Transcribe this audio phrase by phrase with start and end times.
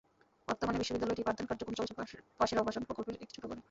[0.47, 1.93] বর্তমানে বিদ্যালয়টির পাঠদান কার্যক্রম চলছে
[2.39, 3.59] পাশের আবাসন প্রকল্পের একটি ছোট ঘরে।